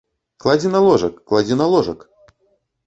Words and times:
Кладзі 0.45 0.71
на 0.75 0.79
ложак, 0.85 1.21
кладзі 1.31 1.59
на 1.61 1.65
ложак. 1.77 1.99